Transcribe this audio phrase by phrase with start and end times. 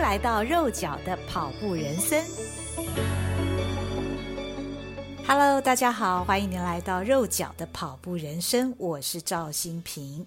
[0.00, 2.24] 来到肉脚的跑步人生。
[5.26, 10.26] Hello，大家好，欢迎您来到肉脚的跑步人生，我是赵新平。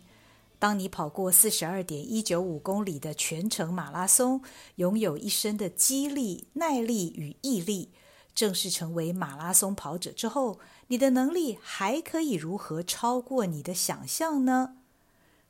[0.59, 4.41] 当你跑过四十二点一九五公里的全程马拉松，
[4.75, 7.89] 拥有一身的肌力、耐力与毅力，
[8.35, 14.75] 正式成为马拉松跑者之后，你的能力还可以如何超过你的想象呢？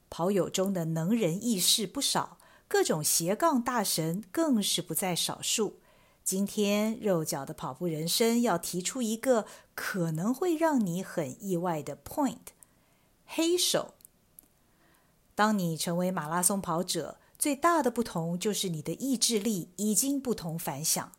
[0.10, 2.38] 跑友中的能人异士不少，
[2.74, 5.76] 各种斜杠大神更是不在少数。
[6.24, 9.46] 今天肉脚的跑步人生要提出一个
[9.76, 12.48] 可能会让你很意外的 point：
[13.28, 13.94] 黑手。
[15.36, 21.12] 当你成为马拉松跑者，最大的不同就是你的意志力已经不同凡响。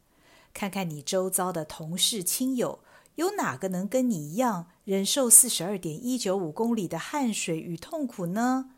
[0.53, 2.81] 看看你周遭的同事亲友，
[3.15, 8.74] 有哪个能跟你一样忍受四十二点一九五公里的汗水与痛苦呢？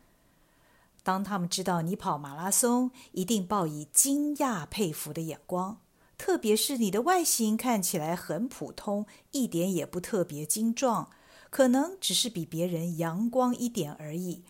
[1.07, 5.79] 当他们知道你跑马拉松，一定报以惊讶佩服的眼光。
[6.17, 11.09] 特别是你的外形看起来很普通，一点也不特别精壮，
[11.49, 14.43] 可能只是比别人阳光一点而已。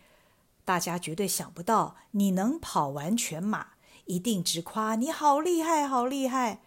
[0.65, 3.73] 大家绝对想不到你能跑完全马，
[4.05, 6.61] 一定直夸你好厉害，好厉害。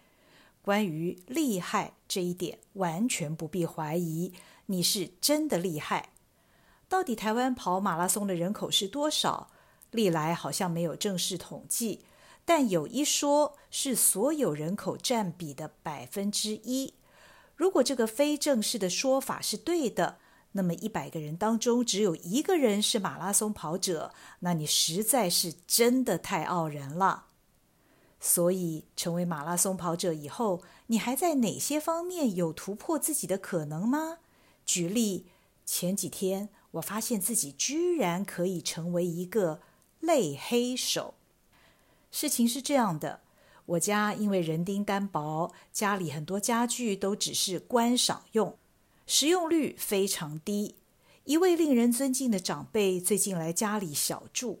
[0.61, 4.31] 关于厉害这一点，完全不必怀疑，
[4.67, 6.13] 你是真的厉害。
[6.87, 9.49] 到底台湾跑马拉松的人口是多少？
[9.91, 12.05] 历来好像没有正式统计，
[12.43, 16.95] 但有一说是所有人口占比的百分之一。
[17.55, 20.17] 如果这个非正式的说法是对的，
[20.53, 27.27] 那么一百个人当中只有一个人是马拉松跑者，那你实在是真的太傲人了。
[28.19, 34.19] 所以，成为马拉松跑者以后，你还在哪些方面有突破自己的可能吗？
[34.65, 35.27] 举例，
[35.65, 39.61] 前几天我发现自己居然可以成为一个
[40.01, 41.13] 类黑手。
[42.11, 43.21] 事情是这样的，
[43.65, 48.57] 我家因为人丁单薄，家里很多家具都只是观赏用。
[49.07, 50.75] 使用率非常低。
[51.25, 54.59] 一位令人尊敬的长辈最近来家里小住，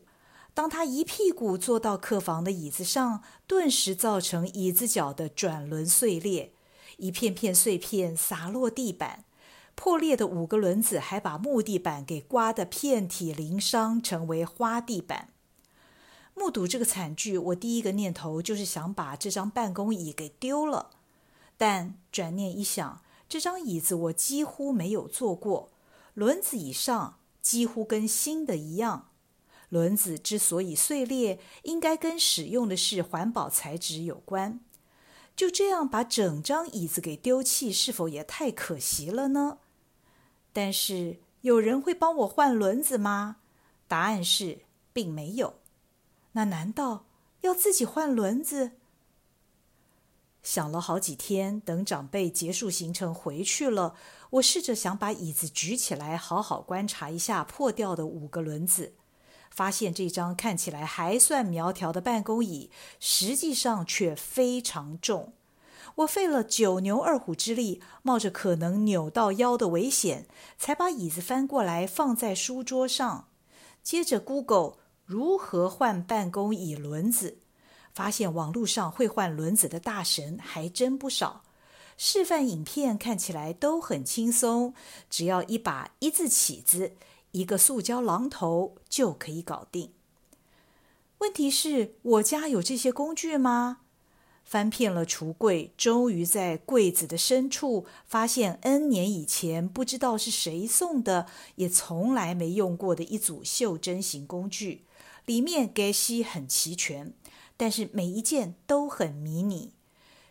[0.53, 6.51] 当他一屁股坐到客房的椅子上，顿时造成椅子脚的转轮碎裂，
[6.97, 9.23] 一片片碎片洒落地板，
[9.83, 15.29] 破裂的五个轮子还把木地板给刮得遍体鳞伤，成为花地板。
[16.35, 20.91] 目睹这个惨剧，我第一个念头就是想把这张办公椅给丢了，
[21.57, 23.01] 但转念一想。
[23.27, 25.71] 这张椅子我几乎没有坐过，
[26.13, 29.07] 轮子以上几乎跟新的一样。
[29.69, 34.59] 轮子之所以碎裂，应该跟使用的是环保材质有关。
[35.35, 39.57] 就这样把整张椅子给丢弃，是否也太可惜了呢？
[40.53, 43.37] 但是有人会帮我换轮子吗？
[43.87, 44.59] 答案是
[44.93, 45.55] 并没有。
[46.33, 47.05] 那难道
[47.41, 48.71] 要自己换轮子？
[50.43, 53.95] 想了好几天，等长辈结束行程回去了，
[54.31, 58.93] 我试着想把椅子举起来，好好观察一下破掉的五个轮子，
[59.51, 65.33] 发现这张看起来还算苗条的办公椅，实际上却非常重。
[65.95, 73.27] 我费了九牛二虎之力，冒着可能扭到腰的危险，才把椅子翻过来放在书桌上。
[73.83, 77.39] 接着 Google 如何换办公椅轮子。
[77.93, 81.43] 发现网络上会换轮子的大神还真不少，
[81.97, 84.73] 示范影片看起来都很轻松，
[85.09, 86.93] 只要一把一字起子、
[87.31, 89.91] 一个塑胶榔头就可以搞定。
[91.17, 93.80] 问题是我家有这些工具吗？
[94.51, 104.83] 翻遍了橱柜，终于在柜子的深处发现 N 年以前不知道是谁送的，也从来没用过的一组袖珍型工具，
[105.25, 107.13] 里面给息很齐全。
[107.55, 109.71] 但是每一件都很迷你，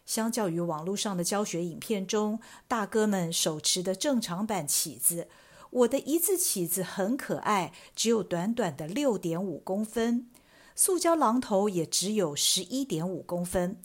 [0.04, 5.28] 相较于网络上的教学影片中大哥们手持的正常版起子，
[5.70, 10.28] 我的一字起子很可爱，只有短短的六点五公分，
[10.76, 13.78] 塑胶榔头也只有十一点五公分，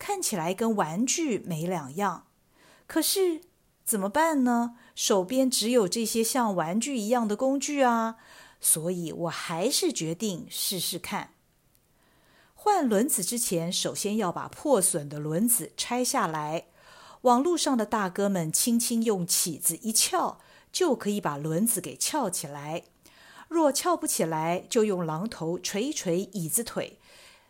[0.00, 2.26] 看起来跟玩具没两样。
[2.88, 3.42] 可是
[3.84, 4.74] 怎么办呢？
[4.96, 8.16] 手边只有这些像玩具一样的工具啊，
[8.60, 11.34] 所以我还是决定试试看。
[12.54, 16.66] 换轮子之前，首先要把破损的轮子拆下来。
[17.22, 20.40] 网路上的大哥们轻轻用起子一撬，
[20.72, 22.84] 就可以把轮子给撬起来。
[23.48, 26.98] 若撬不起来，就用榔头锤一锤椅子腿，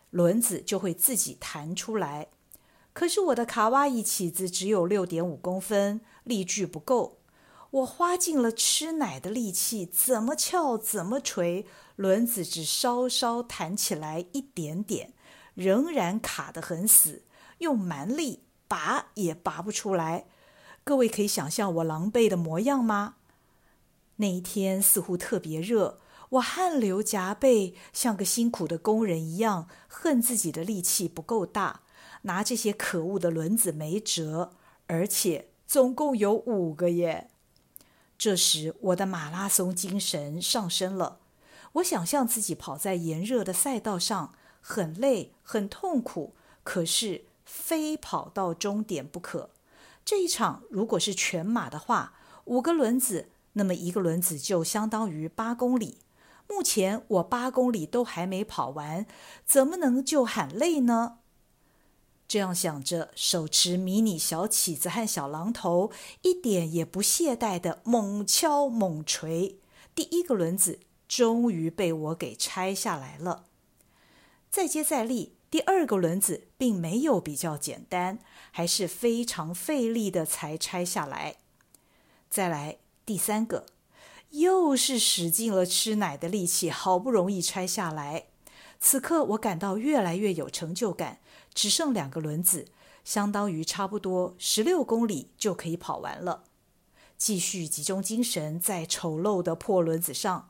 [0.09, 2.27] 轮子就会自己弹出来。
[2.93, 7.19] 可是我的卡哇伊起子只有六点五公分，力矩不够。
[7.71, 11.65] 我花尽了吃奶的力气，怎么撬怎么锤。
[11.95, 15.13] 轮子只稍稍弹起来一点点，
[15.53, 17.23] 仍然卡得很死，
[17.59, 20.25] 用蛮力拔也拔不出来。
[20.83, 23.15] 各位可以想象我狼狈的模样吗？
[24.15, 25.99] 那一天似乎特别热，
[26.29, 31.81] 我汗流浃背，像个辛苦的工人一样，恨自己的力气不够大，
[32.23, 34.51] 拿这些可恶的轮子没辙，
[34.87, 37.29] 而且总共有五个耶。
[38.17, 41.19] 这时我的马拉松精神上升了，
[41.73, 46.33] 我想象自己跑在炎热的赛道上，很累，很痛苦，
[46.63, 49.49] 可是非跑到终点不可。
[50.05, 52.13] 这一场如果是全马的话，
[52.45, 53.29] 五个轮子。
[53.53, 55.97] 那么一个轮子就相当于八公里。
[56.47, 59.05] 目前我八公里都还没跑完，
[59.45, 61.17] 怎么能就喊累呢？
[62.31, 65.91] 这样想着，手持迷你小起子和小榔头，
[66.21, 69.57] 一点也不懈怠的猛敲猛锤。
[69.93, 70.79] 第一个轮子
[71.09, 73.47] 终于被我给拆下来了。
[74.49, 78.19] 再接再厉，第二个轮子并没有比较简单，
[78.51, 81.35] 还是非常费力的才拆下来。
[82.29, 82.77] 再来。
[83.05, 83.65] 第三个，
[84.29, 88.27] 又是使尽了吃奶的力气，好不容易拆下来。
[88.79, 91.19] 此刻我感到越来越有成就感，
[91.53, 92.67] 只剩两个轮子，
[93.03, 96.43] 相当于差不多十六公里就可以跑完了。
[97.17, 100.49] 继续集中精神在丑陋的破轮子上，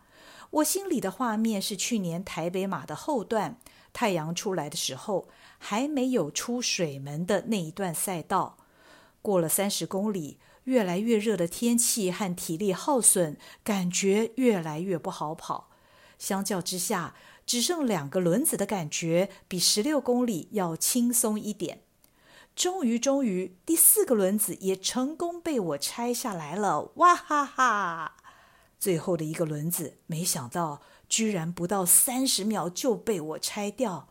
[0.51, 3.57] 我心里的画面是去年台北马的后段，
[3.91, 5.27] 太阳出来的时候，
[5.57, 8.57] 还没有出水门的那一段赛道，
[9.21, 10.37] 过了三十公里。
[10.65, 15.71] 越来越热的天气和体力耗损，感觉越来越不好跑。
[16.19, 17.15] 相较之下，
[17.45, 21.81] 只剩两个轮子的感觉比十六公里要轻松一点。
[22.55, 26.91] 终于，终于，第四个轮子也成功被我拆下来了！
[26.95, 28.17] 哇哈哈！
[28.77, 34.09] 最后的一个轮子，没想到居然不到三十秒就被我拆掉！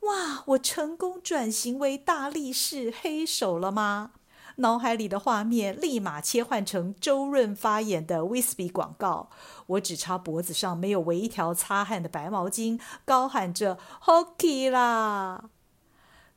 [0.00, 4.12] 哇，我成功转型为大力士黑手了吗？
[4.56, 9.30] 脑海里的画面立马切换成周润发演的威士忌广告，
[9.66, 15.50] 我只差脖子上没有围一条擦汗的白毛巾，高喊着 “Hockey 啦”。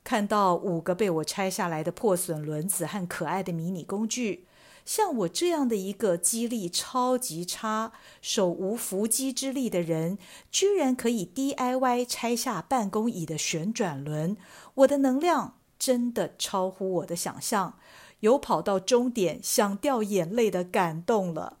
[0.02, 4.46] 看到五个被我拆下来的破损轮子和可爱的迷你工具，
[4.84, 7.90] 像我这样的一个肌力超级差、
[8.22, 10.16] 手无缚鸡之力的人，
[10.50, 14.36] 居然可以 DIY 拆下办公椅的旋转轮，
[14.74, 17.76] 我的能量真的超乎我的想象。
[18.26, 21.60] 有跑到终点想掉眼泪的感动了。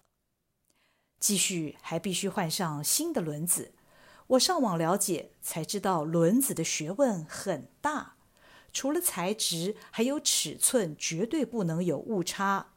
[1.18, 3.72] 继续还必须换上新的轮子。
[4.26, 8.16] 我上网了解才知道，轮子的学问很大，
[8.72, 12.72] 除了材质，还有尺寸，绝对不能有误差。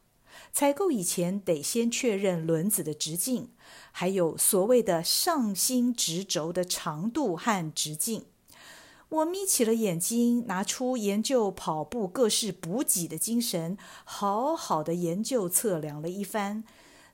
[0.53, 3.51] 采购以前得先确认轮子的直径，
[3.91, 8.27] 还有所谓的上心直轴的长度和直径。
[9.09, 16.63] 我眯起了眼睛，拿出研究跑步各式补给的精神，好好的研究测量了一番。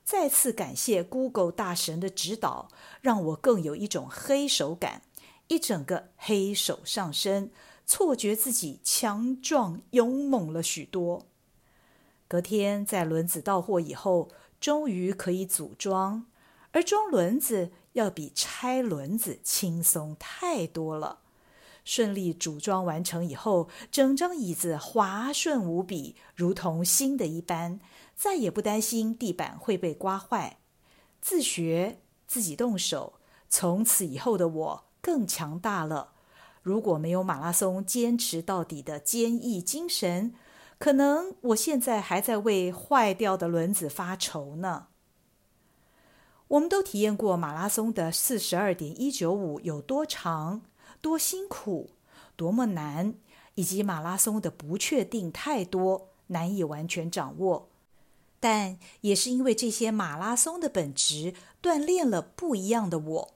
[0.04, 2.68] 再次感谢 Google 大神的指导，
[3.00, 5.04] 让我更有一种黑手感，
[5.48, 7.50] 一整个黑手上身，
[7.86, 11.26] 错觉自己强壮勇猛了许多。
[12.28, 16.26] 隔天在轮子到货以后，终于可以组装，
[16.72, 21.20] 而装轮子要比拆轮子轻松太多了。
[21.86, 27.80] 顺利组装完成以后，整张椅子滑顺无比，如同新的一般，
[28.16, 30.58] 再也不担心地板会被刮坏。
[31.22, 33.14] 自学，自己动手，
[33.48, 36.14] 从此以后的我更强大了。
[36.64, 40.34] 如果没有马拉松坚持到底的坚毅精神，
[40.80, 44.88] 可能我现在还在为坏掉的轮子发愁呢。
[46.48, 50.64] 我们都体验过马拉松的四十二点一九五有多长。
[51.06, 51.92] 多辛苦，
[52.36, 53.14] 多么难，
[53.54, 57.70] 以及马拉松的不确定太多，难以完全掌握。
[58.40, 63.34] 但也是因为这些马拉松的本质，锻炼了不一样的我。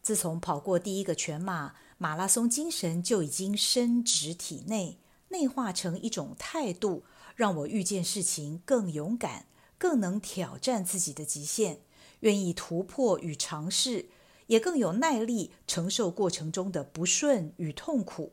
[0.00, 4.96] 自从跑过第一个全马，马拉松精神就已经深植体内，
[5.28, 7.04] 内化成一种态度，
[7.36, 9.44] 让我遇见事情更勇敢，
[9.76, 11.80] 更能挑战自己的极限，
[12.20, 14.08] 愿意突破与尝试。
[14.48, 18.32] 也更有耐力承受过程中的不顺与痛苦，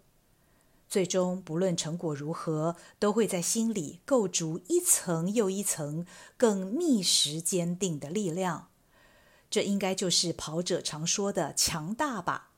[0.90, 6.06] 最终不论成果如何，都会在心里构筑一层又一层
[6.36, 8.68] 更密实坚定的力量。
[9.50, 12.52] 这应该就是跑者常说的强大吧。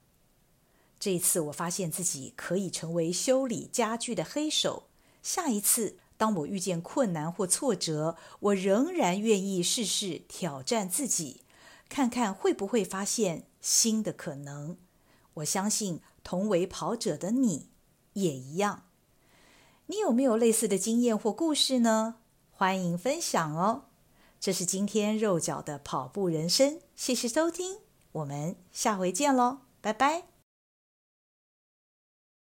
[0.99, 4.87] 这一次我发现自己可以成为修理家具的黑手，
[5.21, 11.41] 下一次当我遇见困难或挫折，我仍然愿意试试挑战自己。
[11.89, 14.77] 看看会不会发现新的可能。
[15.35, 17.69] 我相信同为跑者的你
[18.13, 18.83] 也一样。
[19.87, 22.15] 你有没有类似的经验或故事呢？
[22.51, 23.85] 欢迎分享哦。
[24.39, 27.79] 这是今天肉脚的跑步人生，谢谢收听，
[28.11, 30.36] 我们下回见喽，拜拜。